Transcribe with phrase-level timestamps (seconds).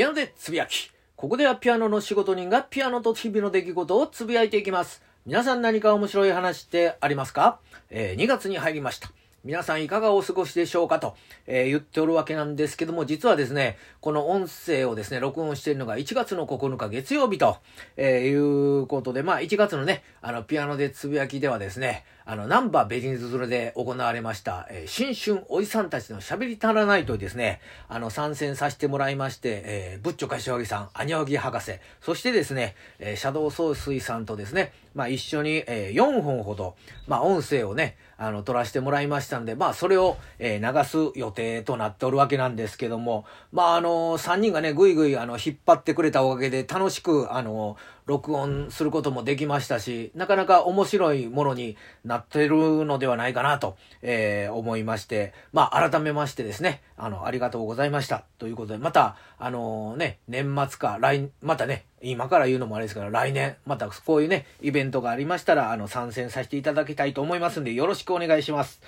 [0.00, 0.90] ピアノでつぶやき。
[1.14, 5.02] ここではピアノの仕事人がピアノと日々の出来事をつぶやいていきます。
[5.26, 7.60] 皆さん何か面白い話ってありますか、
[7.90, 9.12] えー、2月に入りました。
[9.44, 11.16] 皆さんいかがお過ごしでしょうかと、
[11.46, 17.58] えー、言っておるわけなんですけども、実はですね、この音声をですね、録音しているのが1月の9日月曜日と、
[17.98, 36.76] えー、いうことで、まあ1月のね、あの、ピアノでつぶやきではですね、あの、ナンバーベリンズズレで行われました、えー、新春おじさんたちの喋り足らないとですね、あの、参戦させてもらいまして、えー、ブッチョ柏木さん、アニャオギ博士、そしてですね、えー、シャドウ総帥さんとですね、まあ一緒に、えー、4本ほど、
[37.08, 58.24] まあ音声をね、あの、撮らせてもらいましたんで、まあ、それを、えー、流す予定となっておるわけなんですけども、まあ、あのー、3人がね、ぐいぐい、あの、引っ張ってくれたおかげで、楽しく、あのー、録音することもできましたし、なかなか面白いものになっててるのではないかなと、えー、思いまして、まあ、改めましてですね、あの、ありがとうございました。
[58.38, 68.80] ということで、また、あのー、ね、年末か、来、またね、今から言うのもあれですから、来年、またこういうね、イベントがありましたら、あの、参戦させていただきたいと思いますんで、よろしくお願いします。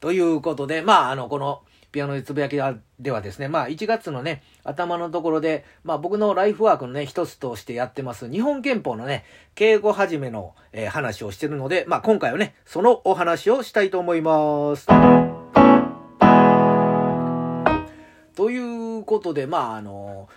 [0.00, 2.56] ということで、まあ、あの、この、ピアノでつぶやき
[2.98, 14.86] ではですね、まあ1月のね、頭のところで、まあ僕のライフワークのね、一つとしてやってます、日本憲法のね、敬語始めの、えー、話をしてるので、まあ今回はね、そのお話をしたいと思います。
[18.34, 20.28] ということで、まああの、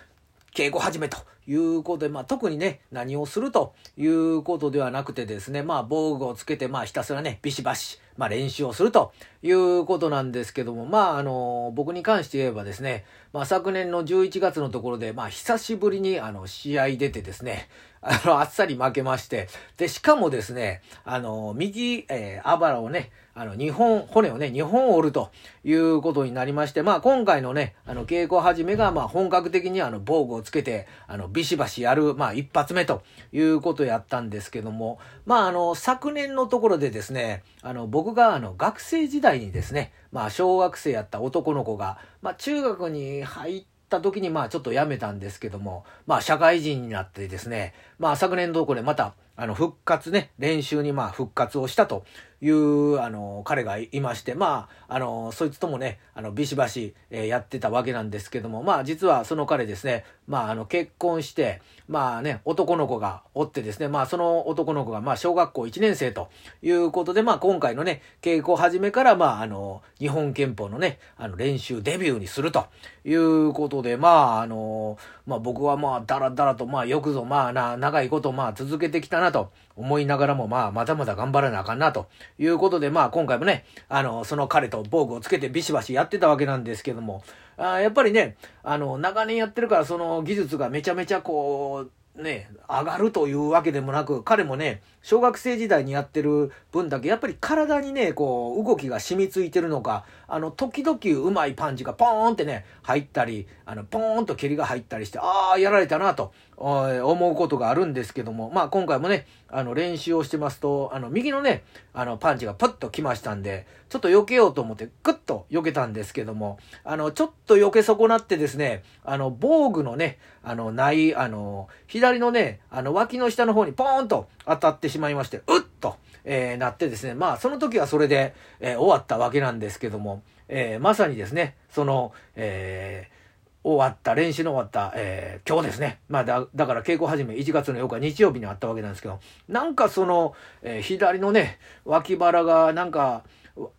[0.52, 9.12] 敬語始めとということで、まあ、特にね、何をするということではなくてですね、まあ、防具をつけて、まあ、ひたすらね、ビシバシ、まあ、練習をすると
[9.42, 17.68] いうことなんですけども、まあ、あの、僕に関して言えばですね、まあ、昨年の11月のところで、まあ、久しぶりに、あの、試合出てですね、
[18.02, 25.30] あの、あっさり負けまして、で、しかもですね、あの、右、えー、あばらをね、あの、日本、骨をね、日本折ると
[25.64, 52.04] いうことになりまして、まあ、今回のね、あの、稽古始めが、まあ、本格的にあの、防具をつけて、あの、ビシバシやる、まあ、一発目ということやったんですけども、まあ、あの、昨年のところでですね、あの、僕が、あの、学生時代にですね、まあ、小学生やった男の子が、まあ、中学に入って、た時にまあちょっと辞めたんですけども、まあ社会人になってですね、まあ昨年度これまたあの復活ね、練習にまあ復活をしたと
[52.42, 66.30] いう、あの、彼がいまして、まあ、あの、そいつともね、あの、ビシバシ、えー、やってたわけなんですけども、まあ、実はその彼ですね、まあ、あの、結婚して、まあね、男の子がおってですね、まあ、その男の子が、まあ、小学校1年生と
[66.62, 72.66] いうことで、まあ、今回のね、稽古始めから、まあ、あの、日本憲法のね、あの、練習デビューにすると
[73.04, 87.22] いうことで、まあ、あの、まあ、僕はまあ、だらだらと、まあ、よくぞ、まあ、な、長いこと、まあ、続けてきたなと思いながらも、まあ、まだまだ頑張らなあかんなということで、まあ今回もね、あの、その彼と防具をつけてビシバシやってたわけなんですけども、
[87.56, 133.21] あやっぱりね、あの、長年やってるからその技術がめちゃめちゃこう、ね、上がるというわけでもなく、彼もね、小学生時代にやってる分だけ、やっぱり体にね、こう、動きが染みついてるのか、あの、時々うまいパンチがポーンってね、入ったり、あの、ポーンと蹴りが入ったりして、ああ、やられたなと思うことがあるんですけども、まあ今回もね、あの、練習をしてますと、あの、右のね、あの、パンチがプッと来ましたんで、ちょっと避けようと思って、グッと避けたんですけども、あの、ちょっと避け損なってですね、あの、防具のね、あの、ない、あの、左のね、あの、脇の下の方にポーンと当たってしまいまして、うっと、えー、なってですね、まあ、その時はそれで、えー、終わったわけなんですけども、えー、まさにですね、その、えー、
[133.64, 136.00] 終わった、練習の終わった、えー、今日ですね。
[136.08, 143.22] まあだ、だから稽古始め1月の8日日曜日にあったわけなんですけど、なんかその、えー、左のね、脇腹がなんか、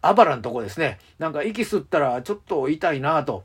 [0.01, 0.99] あばらのとこですね。
[1.19, 3.43] なんか息吸ったらちょっと痛いなと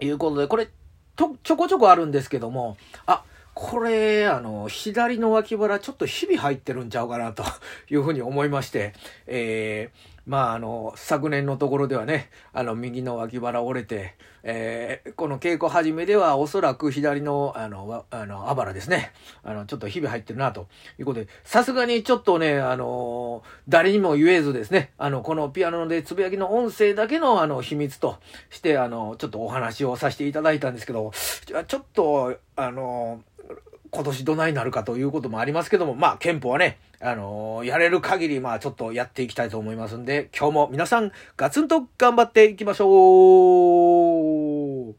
[0.00, 0.68] いうことで、これ、
[1.16, 3.24] と、ちょこちょこあるんですけども、あ、
[3.54, 7.42] これ、あの、左の脇腹ちょっとひび入ってるんちゃうかなと
[7.90, 8.94] いうふうに思いまして、
[9.26, 19.12] えー、まあ、あの、昨年のところではね、あの、右の脇腹折れて、えー、この稽古始めではおそらく左の、あの、あの、あばらですね。
[19.42, 28.18] あの、ちょっと日々入ってるな、ということで、さすがにちょっとね、あの、誰にも言えずですね、あの、このピアノでつぶやきの音声だけの、あの、秘密と
[28.50, 31.10] して、あの、ちょっとお話をさせていただいたんですけど、
[31.66, 33.22] ちょっと、あの、
[33.90, 44.94] 今年どないなるかということもありますけども、まあ、憲法はね、あのー、やれる限り、まあ、ちょっとやっていきたいと思いますんで、今日も皆さん、ガツンと頑張っていきましょう。